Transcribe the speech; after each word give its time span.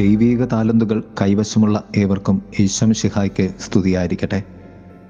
ദൈവീക 0.00 0.44
താലന്തുകൾ 0.44 1.04
കൈവശമുള്ള 1.22 1.84
ഏവർക്കും 1.96 2.42
ഈശ്വം 2.60 2.94
ഷിഹായ്ക്ക് 2.94 3.54
സ്തുതിയായിരിക്കട്ടെ. 3.60 4.42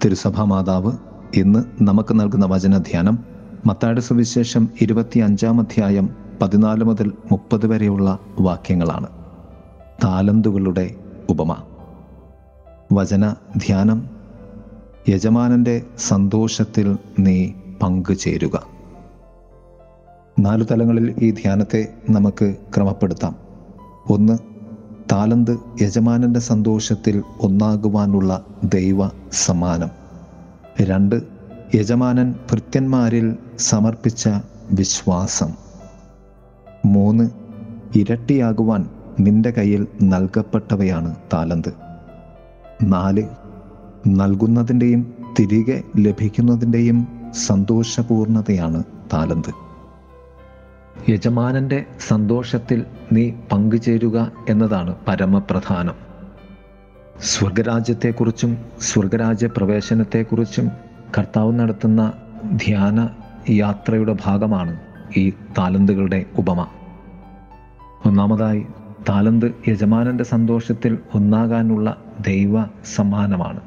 തിരുസഭാ 0.04 0.44
മാതാവ് 0.44 0.92
ഇന്ന് 1.34 1.64
നമുക്ക് 1.82 2.20
നൽകുന്ന 2.20 2.46
വചനധ്യാനം 2.46 3.18
മത്താട് 3.66 4.00
സുവിശേഷം 4.00 4.68
ഇരുപത്തി 4.80 5.18
അഞ്ചാം 5.18 5.60
അധ്യായം 5.60 6.10
പതിനാല് 6.42 6.84
മുതൽ 6.84 7.12
മുപ്പത് 7.32 7.66
വരെയുള്ള 7.66 8.18
വാക്യങ്ങളാണ്. 8.40 9.06
താലന്തുകളുടെ 10.04 10.94
ഉപമ. 11.28 11.56
വചന 12.92 13.34
ധ്യാനം 13.56 14.08
യജമാനന്റെ 15.08 15.82
സന്തോഷത്തിൽ 15.98 16.98
നീ 17.18 17.52
പങ്കുചേരുക. 17.82 18.66
നാലു 20.38 20.64
തലങ്ങളിൽ 20.64 21.14
ഈ 21.18 21.30
ധ്യാനത്തെ 21.30 21.94
നമുക്ക് 22.10 22.54
ക്രമപ്പെടുത്താം. 22.76 23.36
ഒന്ന് 24.08 24.49
താലന്ത് 25.12 25.58
യജമാനന്റെ 25.82 26.40
സന്തോഷത്തിൽ 26.40 27.22
ഒന്നാകുവാനുള്ള 27.40 28.44
ദൈവ 28.64 29.08
സമ്മാനം. 29.32 29.88
രണ്ട് 30.82 31.22
യജമാനൻ 31.74 32.34
ഭൃത്യന്മാരിൽ 32.50 33.36
സമർപ്പിച്ച 33.58 34.28
വിശ്വാസം. 34.72 35.52
മൂന്ന് 36.84 37.30
ഇരട്ടിയാകുവാൻ 37.96 38.88
നിന്റെ 39.20 39.50
കയ്യിൽ 39.50 39.86
നൽകപ്പെട്ടവയാണ് 40.02 41.14
താലന്ത്. 41.32 41.72
നാല് 42.82 43.22
നൽകുന്നതിന്റെയും 44.06 45.14
തിരികെ 45.38 45.82
ലഭിക്കുന്നതിന്റെയും 45.96 47.08
സന്തോഷപൂർണതയാണ് 47.46 48.84
താലന്ത്. 49.12 49.69
യജമാനന്റെ 51.08 51.84
സന്തോഷത്തിൽ 52.08 52.84
നീ 53.12 53.30
പങ്കുചേരുക 53.52 54.32
എന്നതാണ് 54.48 54.94
പരമപ്രധാനം. 55.08 55.94
സ്വർഗരാജ്യത്തെക്കുറിച്ചും 57.20 58.58
സ്വർഗരാജ്യ 58.80 59.46
പ്രവേശനത്തെക്കുറിച്ചും 59.46 60.70
കർത്താവ് 61.18 61.52
നടത്തുന്ന 61.52 62.12
ധ്യാന 62.52 63.08
യാത്രയുടെ 63.50 64.16
ഭാഗമാണ് 64.24 64.80
ഈ 65.16 65.30
താലന്തുകളുടെ 65.58 66.24
ഉപമ. 66.38 66.66
ഒന്നാമതായി 68.06 68.66
താലന്ത് 69.08 69.54
യജമാനന്റെ 69.68 70.24
സന്തോഷത്തിൽ 70.24 70.98
ഒന്നാകാനുള്ള 71.14 71.96
ദൈവ 72.26 72.64
സമ്മാനമാണ്. 72.94 73.60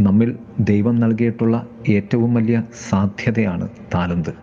നമ്മിൽ 0.00 0.38
ദൈവം 0.60 0.96
നൽകിയിട്ടുള്ള 0.96 1.66
ഏറ്റവും 1.88 2.34
വലിയ 2.34 2.62
സാധ്യതയാണ് 2.88 3.68
താലന്ത്. 3.94 4.41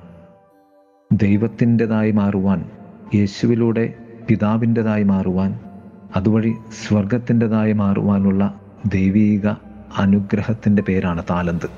ദൈവത്തിന്റെതായി 1.12 2.12
മാറുവാൻ 2.12 2.70
യേശുവിലൂടെ 3.16 3.94
പിതാവിന്റെതായി 4.28 5.04
മാറുവാൻ 5.04 5.60
അതുവഴി 6.16 6.54
സ്വർഗത്തിന്റെതായി 6.88 7.74
മാറുവാനുള്ള 7.74 8.60
ദൈവീക 8.94 9.48
അനുഗ്രഹത്തിന്റെ 9.98 10.82
പേരാണ് 10.82 11.24
താലന്ത്. 11.30 11.70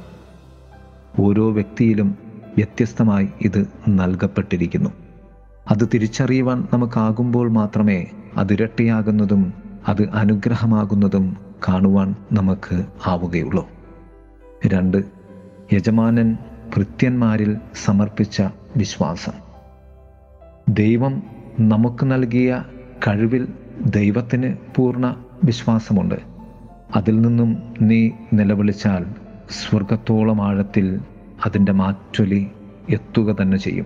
ഓരോ 1.20 1.52
വ്യക്തിയിലും 1.52 2.18
വ്യത്യസ്തമായി 2.58 3.30
ഇത് 3.42 3.68
നൽകപ്പെട്ടിരിക്കുന്നു. 3.90 4.90
അത് 5.72 5.90
തിരിച്ചറിയുവാൻ 5.94 6.68
നമുക്കാകുമ്പോൾ 6.74 7.52
മാത്രമേ 7.52 8.08
അതിരട്ടിയാകുന്നതും 8.38 9.54
അത് 9.88 10.10
അനുഗ്രഹമാകുന്നതും 10.10 11.38
കാണുവാൻ 11.70 12.16
നമുക്ക് 12.34 12.86
ആവുകയുള്ളൂ. 13.08 13.70
രണ്ട് 14.68 15.04
യജമാനൻ 15.74 16.38
ഭൃത്യന്മാരിൽ 16.76 17.58
സമർപ്പിച്ച 17.86 18.42
വിശ്വാസം. 18.78 19.32
ദൈവം 20.70 21.24
നമുക്ക് 21.60 22.12
നൽകിയ 22.12 22.64
കഴിവിൽ 23.08 23.48
ദൈവത്തിന് 23.96 24.56
പൂർണ 24.76 25.16
വിശ്വാസമുണ്ട്. 25.44 26.16
അതിൽ 26.96 27.22
നിന്നും 27.22 27.74
നീ 27.82 28.10
നിലവിളിച്ചാൽ 28.34 29.06
സ്വർഗത്തോളം 29.50 30.48
ആഴത്തിൽ 30.48 31.00
അതിന്റെ 31.46 31.72
മാറ്റൊലി 31.72 32.48
എത്തുക 32.90 33.36
തന്നെ 33.42 33.58
ചെയ്യും. 33.58 33.86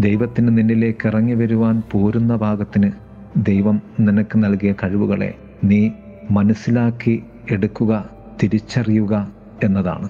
ദൈവത്തിന് 0.00 0.58
നിന്നിലേക്ക് 0.58 1.08
ഇറങ്ങി 1.08 1.34
വരുവാൻ 1.34 1.82
പോരുന്ന 1.92 2.36
ഭാഗത്തിന് 2.36 2.92
ദൈവം 3.36 3.82
നിനക്ക് 4.00 4.44
നൽകിയ 4.44 4.72
കഴിവുകളെ 4.72 5.34
നീ 5.64 5.90
മനസ്സിലാക്കി 6.30 7.22
എടുക്കുക 7.50 8.10
തിരിച്ചറിയുക 8.42 9.32
എന്നതാണ്. 9.64 10.08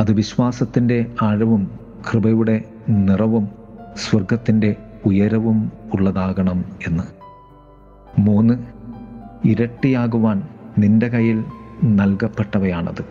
അത് 0.00 0.12
വിശ്വാസത്തിന്റെ 0.12 1.06
ആഴവും 1.22 1.78
കൃപയുടെ 2.12 2.64
നിറവും 2.88 3.48
സ്വർഗത്തിന്റെ 3.96 4.76
ഉയരവും 5.06 5.72
ഉള്ളതാകണം 5.94 6.64
എന്ന്. 6.86 7.02
മൂന്ന് 8.20 8.54
ഇരട്ടിയാകുവാൻ 9.44 10.48
നിന്റെ 10.78 11.08
കയ്യിൽ 11.08 11.44
നൽകപ്പെട്ടവയാണത്. 11.84 13.04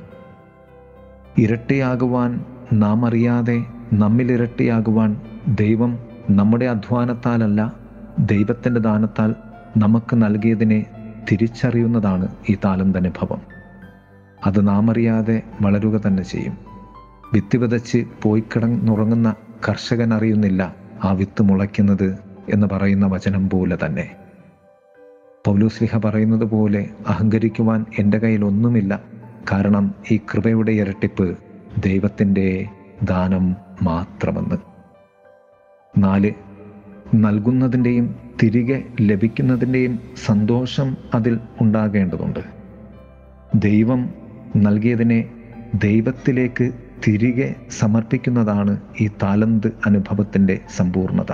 ഇരട്ടിയാകുവാൻ 1.38 2.46
നാം 2.74 3.06
അറിയാതെ 3.06 3.64
നമ്മിലിരട്ടിയാകുവാൻ 3.94 5.22
ദൈവം 5.48 6.00
നമ്മുടെ 6.30 6.66
അധ്വാനത്താലല്ല 6.66 7.74
ദൈവത്തിന്റെ 8.20 8.82
ദാനത്താൽ 8.82 9.36
നമുക്ക് 9.78 10.16
നൽകിയതിനെ 10.16 10.86
തിരിച്ചറിയുന്നതാണ് 11.32 12.28
ഈ 12.50 12.58
താലന്തനുഭവം 12.66 13.42
അത് 14.46 14.68
നാം 14.68 14.92
അറിയാതെ 14.92 15.42
വളരുക 15.62 16.02
തന്നെ 16.02 16.24
ചെയ്യും. 16.24 16.58
വിത്ത് 17.34 17.58
വിതച്ച് 17.58 18.06
പോയി 18.22 18.42
കിടന്നുറങ്ങുന്ന 18.42 19.36
കർഷകൻ 19.68 20.13
അറിയുന്നില്ല 20.13 20.75
ആ 21.03 21.12
വിത്ത് 21.12 21.41
മുളയ്ക്കുന്നത് 21.41 22.18
എന്ന് 22.50 22.68
പറയുന്ന 22.68 23.07
വചനം 23.07 23.50
പോലെ 23.50 23.78
തന്നെ. 23.85 24.16
പൗലോസ്ലിഹ 25.47 25.97
പറയുന്നത് 25.97 26.46
പോലെ 26.46 26.90
അഹങ്കരിക്കുവാൻ 27.07 27.85
എന്റെ 28.00 28.18
കയ്യിൽ 28.18 28.46
ഒന്നുമില്ല. 28.46 29.03
കാരണം 29.51 29.96
ഈ 30.12 30.18
കൃപയുടെ 30.18 30.72
ഇരട്ടിപ്പ് 30.72 31.38
ദൈവത്തിന്റെ 31.85 32.66
ദാനം 33.03 33.56
മാത്രമെന്ന്. 33.81 34.56
നാല് 35.97 36.31
നൽകുന്നതിന്റെയും 37.16 38.16
തിരികെ 38.44 38.84
ലഭിക്കുന്നതിന്റെയും 39.01 40.00
സന്തോഷം 40.25 40.97
അതിൽ 41.13 41.40
ഉണ്ടാകേണ്ടതുണ്ട്. 41.62 42.40
ദൈവം 43.56 44.09
നൽകിയതിനെ 44.56 45.30
ദൈവത്തിലേക്ക് 45.84 46.72
തിരികെ 47.08 47.56
സമർപ്പിക്കുന്നതാണ് 47.80 48.81
ഈ 49.02 49.09
താലന്ത് 49.24 49.68
അനുഭവത്തിന്റെ 49.86 50.59
സമ്പൂർണത. 50.75 51.31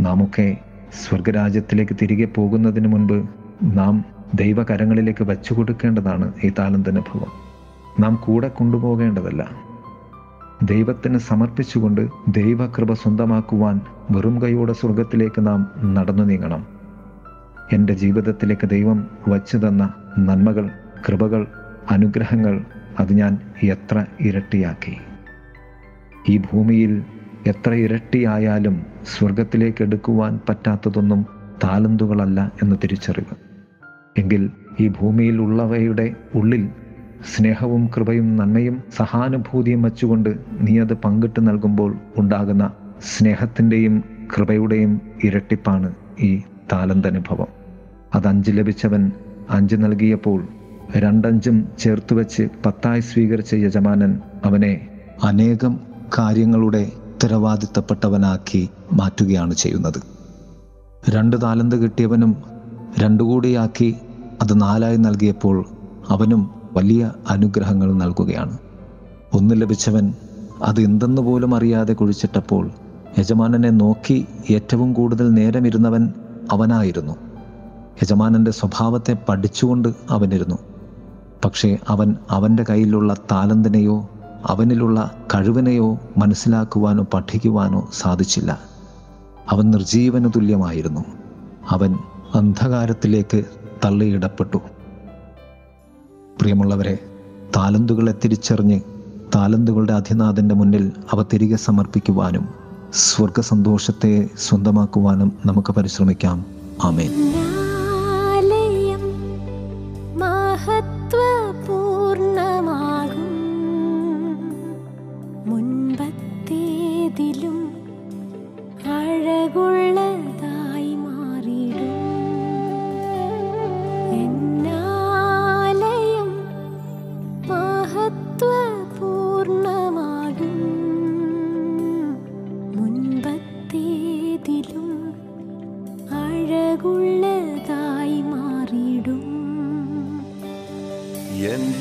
നാമൊക്കെ 0.00 0.56
സ്വർഗരാജ്യത്തിലേക്ക് 0.92 1.96
തിരികെ 2.02 2.24
പോകുന്നതിന് 2.24 2.88
മുൻപ് 2.88 3.28
നാം 3.62 4.04
ദൈവകരങ്ങളിലേക്ക് 4.34 5.24
വച്ചു 5.24 5.54
കൊടുക്കേണ്ടതാണ് 5.54 6.32
ഈ 6.44 6.52
താലന്ത് 6.58 6.90
അനുഭവം 6.90 7.30
നാം 8.00 8.14
കൂടെ 8.14 8.48
കൊണ്ടുപോകേണ്ടതല്ല. 8.48 9.50
ദൈവത്തിന് 10.62 11.18
സമർപ്പിച്ചുകൊണ്ട് 11.18 12.08
ദൈവകൃപ 12.28 12.92
സ്വന്തമാക്കുവാൻ 12.92 13.80
വെറും 14.10 14.42
കൈയോടെ 14.42 14.72
സ്വർഗത്തിലേക്ക് 14.72 15.46
നാം 15.46 15.70
നടന്നു 15.94 16.22
നീങ്ങണം. 16.22 16.66
എന്റെ 17.72 17.92
ജീവിതത്തിലേക്ക് 17.92 18.68
ദൈവം 18.68 19.06
വച്ചു 19.28 19.56
തന്ന 19.56 19.92
നന്മകൾ 20.18 20.70
കൃപകൾ 21.08 21.46
അനുഗ്രഹങ്ങൾ 21.90 22.64
അത് 22.98 23.12
ഞാൻ 23.12 23.38
എത്ര 23.62 24.04
ഇരട്ടിയാക്കി? 24.20 24.96
ഈ 26.28 26.38
ഭൂമിയിൽ 26.38 27.02
എത്ര 27.46 27.72
ഇരട്ടിയായാലും 27.72 28.86
സ്വർഗത്തിലേക്ക് 29.04 29.82
എടുക്കുവാൻ 29.82 30.40
പറ്റാത്തതൊന്നും 30.48 31.26
താലന്തുകളല്ല 31.64 32.52
എന്ന് 32.62 32.76
തിരിച്ചറിവ്. 32.82 33.34
എങ്കിൽ 34.18 34.50
ഈ 34.80 34.88
ഭൂമിയിൽ 34.88 35.40
ഉള്ളവയുടെ 35.40 36.14
ഉള്ളിൽ 36.34 36.68
സ്നേഹവും 37.36 37.90
കൃപയും 37.96 38.36
നന്മയും 38.36 38.82
സഹാനുഭൂതിയും 38.96 39.82
വച്ചുകൊണ്ട് 39.82 40.38
നീ 40.60 40.78
അത് 40.78 40.94
പങ്കിട്ട് 40.94 41.48
നൽകുമ്പോൾ 41.48 41.96
ഉണ്ടാകുന്ന 42.16 42.72
സ്നേഹത്തിന്റെയും 43.02 44.04
കൃപയുടെയും 44.38 45.00
ഇരട്ടിപ്പാണ് 45.24 45.94
ഈ 46.20 46.42
താലന്തനുഭവം. 46.72 47.46
അത് 48.14 48.26
അഞ്ച് 48.26 48.50
ലഭിച്ചവൻ 48.50 49.12
അഞ്ച് 49.50 49.76
നൽകിയപ്പോൾ 49.76 50.48
രണ്ടഞ്ചും 50.96 51.68
ചേർത്ത് 51.78 52.14
വെച്ച് 52.14 52.48
പത്തായി 52.66 53.00
സ്വീകരിച്ച 53.00 53.54
യജമാനൻ 53.54 54.20
അവനെ 54.44 54.88
അനേകം 55.24 55.80
കാര്യങ്ങളുടെ 56.18 56.92
ഉത്തരവാദിത്തപ്പെട്ടവനാക്കി 57.06 58.70
മാറ്റുകയാണ് 58.92 59.54
ചെയ്യുന്നത്. 59.54 60.02
രണ്ട് 61.10 61.42
താലന്ത് 61.42 61.76
കിട്ടിയവനും 61.76 62.36
രണ്ടു 62.98 63.22
കൂടിയാക്കി 63.22 63.94
അത് 64.42 64.60
നാലായി 64.60 64.96
നൽകിയപ്പോൾ 64.96 65.64
അവനും 66.08 66.50
വലിയ 66.72 67.12
അനുഗ്രഹങ്ങൾ 67.30 67.94
നൽകുകയാണ്. 67.94 68.58
ഒന്ന് 69.34 69.60
ലഭിച്ചവൻ 69.60 70.14
അത് 70.62 70.80
എന്തെന്ന് 70.80 71.22
പോലും 71.22 71.54
അറിയാതെ 71.54 71.92
കുഴിച്ചിട്ടപ്പോൾ 71.92 72.70
യജമാനനെ 73.18 73.70
നോക്കി 73.70 74.26
ഏറ്റവും 74.50 74.92
കൂടുതൽ 74.92 75.30
നേരമിരുന്നവൻ 75.30 76.12
അവനായിരുന്നു. 76.52 77.12
യജമാനന്റെ 78.02 78.50
സ്വഭാവത്തെ 78.50 79.16
പഠിച്ചുകൊണ്ട് 79.28 79.88
അവനിരുന്നു. 80.10 80.58
പക്ഷേ 81.44 81.78
അവൻ 81.88 82.16
അവന്റെ 82.30 82.64
കയ്യിലുള്ള 82.70 83.14
താലന്തിനെയോ 83.32 84.08
അവനിലുള്ള 84.46 85.10
കഴിവിനെയോ 85.34 85.98
മനസ്സിലാക്കുവാനോ 86.18 87.06
പഠിക്കുവാനോ 87.14 87.88
സാധിച്ചില്ല. 87.92 88.60
അവൻ 89.50 89.70
നിർജീവന 89.70 90.28
തുല്യമായിരുന്നു. 90.28 91.04
അവൻ 91.70 91.98
അന്ധകാരത്തിലേക്ക് 92.34 93.44
തള്ളിയിടപ്പെട്ടു. 93.84 94.56
പ്രിയമുള്ളവരെ 96.40 96.98
താലന്തുകളെ 97.56 98.14
തിരിച്ചറിഞ്ഞ് 98.24 98.80
താലന്തുകളുടെ 99.34 99.92
അധിനാഥന്റെ 99.92 100.54
മുന്നിൽ 100.54 100.92
അവ 101.12 101.22
തിരികെ 101.22 101.56
സമർപ്പിക്കുവാനും 101.56 102.48
സ്വർഗസന്തോഷത്തെ 102.94 104.28
സ്വന്തമാക്കുവാനും 104.38 105.32
നമുക്ക് 105.46 105.72
പരിശ്രമിക്കാം. 105.72 106.44
ആമേൻ. 106.84 107.10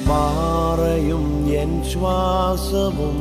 പാറയും 0.10 1.26
എൻ 1.62 1.72
ശ്വാസവും 1.84 3.20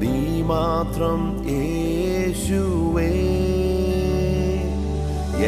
നീ 0.00 0.16
മാത്രം 0.42 1.20
യേശുവേ. 1.50 3.10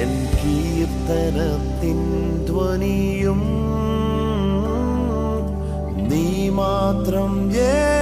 എൻ 0.00 0.12
കീർത്തനത്തിൻ 0.34 2.00
ധ്വനിയും 2.46 3.42
നീ 6.10 6.26
മാത്രം 6.52 7.32
യേശുവേ 7.56 7.93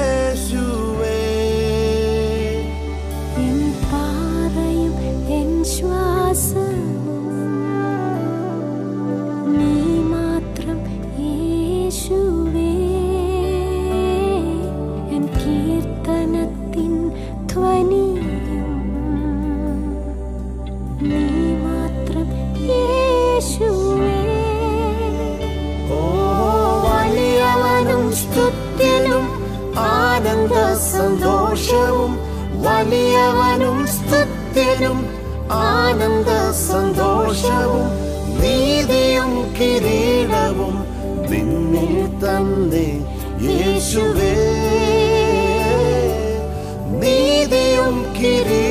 വലിയവനും 32.84 33.76
സ്തുത്യനും 33.88 34.98
ആനന്ദ 35.56 36.30
സന്തോഷവും 36.62 37.84
നീതിയും 38.40 39.32
കിരീടവും 39.56 40.74
നിന്നിൽ 41.30 41.94
തന്നെ 42.24 42.88
യേശുവേ. 43.46 44.32
നീതിയും 47.02 47.94
കിരീടവും 48.18 48.61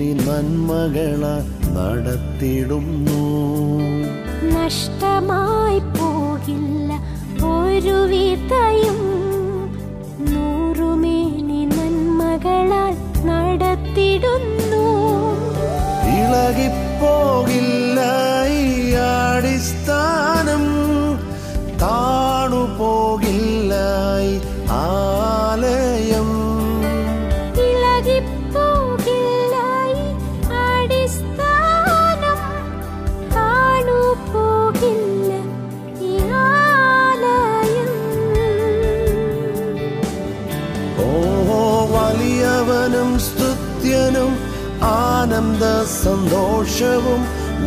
നൂറുമേനി 0.00 0.12
നന്മകള 0.26 1.22
നടത്തിടുന്നു. 1.76 3.24
നഷ്ടമായി 4.54 5.80
പോകില്ല 5.96 6.90
ഒരു 7.50 7.96
വിതയും 8.12 9.00
നൂറുമേനി 10.30 11.60
നന്മകളാൽ 11.74 12.94
നടത്തിടുന്നു. 13.28 14.86
ഇളകിപ്പോകില്ല 16.16 18.00
ഈ 18.62 18.64
അടിസ്ഥാനം. 19.12 20.66
താണു 21.84 22.29
സന്തോഷവും 46.30 47.22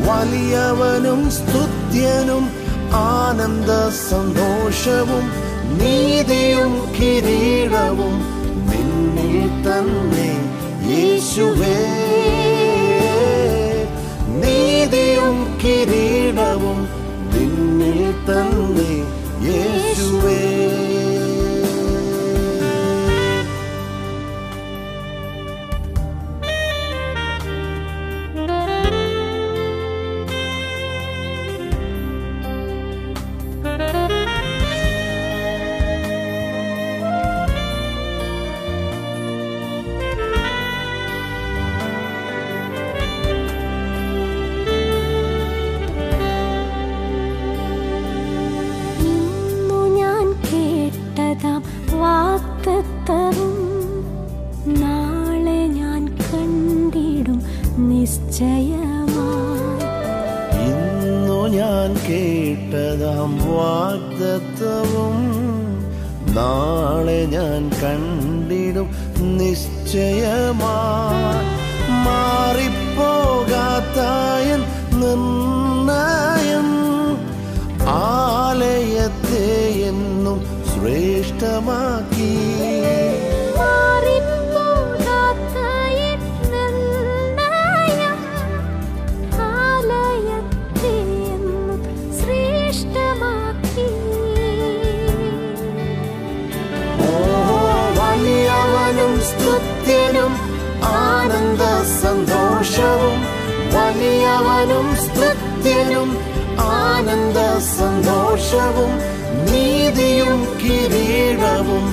വലിയവനും 0.05 1.21
സ്തുത്യനും 1.29 2.43
ആനന്ദ 2.99 3.71
സന്തോഷവും 4.09 5.25
നീതിയും 5.79 6.73
കിരീടവും 6.95 8.15
നിന്നിൽ 8.69 9.35
തന്നെ 9.67 10.29
യേശുവേ. 10.91 11.75
നീതിയും 14.43 15.37
കിരീടവും 15.63 16.52
നിശ്ചയമാ 69.23 70.75
മാറിപ്പോകാത്തായൻ 72.05 74.61
നിർണയം. 74.99 76.69
ആലയത്തെ 77.87 79.47
എന്നും 79.87 80.39
ശ്രേഷ്ഠമാക്കി. 80.73 82.35
സന്തോഷവും 107.63 108.93
നീതിയും 109.51 110.39
കിരീടവും. 110.61 111.85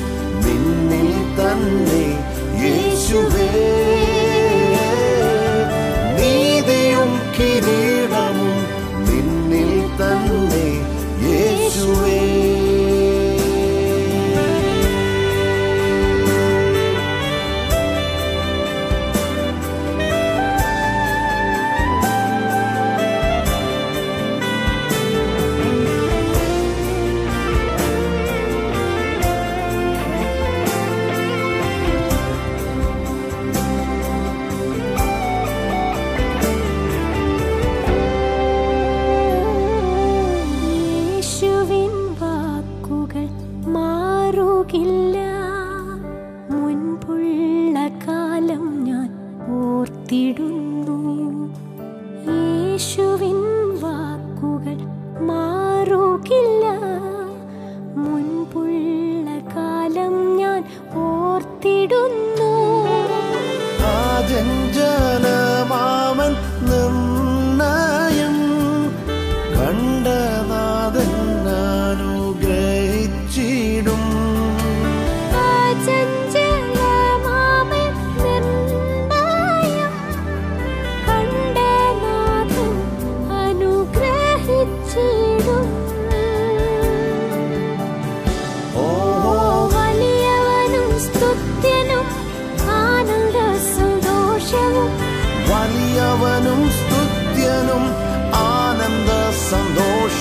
യേശുവിൻ 52.79 53.38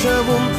വലിയവനും 0.02 0.59